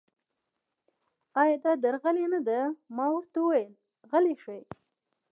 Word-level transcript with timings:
ایا 1.41 1.55
دا 1.63 1.71
درغلي 1.83 2.25
نه 2.33 2.39
ده؟ 2.47 2.59
ما 2.95 3.05
ورته 3.13 3.37
وویل: 3.41 3.69
غلي 4.11 4.35
شئ. 4.43 4.61